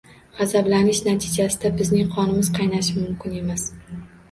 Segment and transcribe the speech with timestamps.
[0.37, 3.71] G’azablanish natijasida bizning qonimiz qaynashi mumkin emas.